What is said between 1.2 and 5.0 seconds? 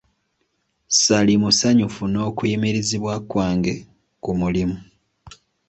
musanyufu n'okuyimirizibwa kwange ku mulimu.